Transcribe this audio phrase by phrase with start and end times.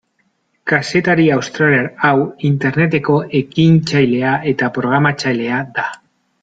[0.69, 2.15] Kazetari australiar hau
[2.51, 5.91] Interneteko ekintzailea eta programatzailea da.